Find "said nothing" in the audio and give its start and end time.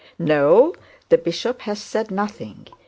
1.79-2.65